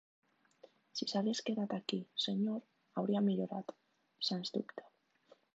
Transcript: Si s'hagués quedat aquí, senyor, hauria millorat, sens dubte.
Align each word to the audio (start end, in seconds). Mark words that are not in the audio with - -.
Si 0.99 1.07
s'hagués 1.11 1.41
quedat 1.49 1.75
aquí, 1.77 2.01
senyor, 2.25 2.65
hauria 3.03 3.25
millorat, 3.29 3.77
sens 4.31 4.55
dubte. 4.61 4.91